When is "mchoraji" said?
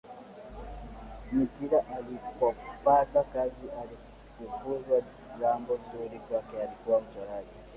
7.01-7.53